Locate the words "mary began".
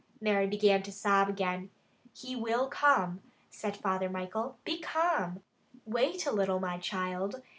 0.19-0.81